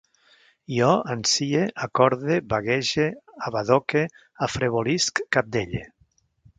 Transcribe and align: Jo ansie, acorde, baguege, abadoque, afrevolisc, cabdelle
Jo 0.75 0.87
ansie, 1.15 1.61
acorde, 1.87 2.39
baguege, 2.55 3.07
abadoque, 3.51 4.05
afrevolisc, 4.51 5.27
cabdelle 5.39 5.89